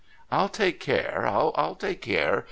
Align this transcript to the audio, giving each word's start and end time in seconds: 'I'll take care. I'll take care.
'I'll 0.31 0.49
take 0.49 0.79
care. 0.79 1.27
I'll 1.27 1.75
take 1.75 2.01
care. 2.01 2.39